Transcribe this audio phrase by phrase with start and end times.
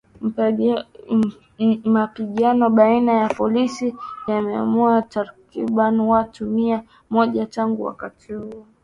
[1.85, 3.95] Mapigano baina ya polisi
[4.27, 8.65] yameuwa takriban watu mia mmoja tangu wakati huo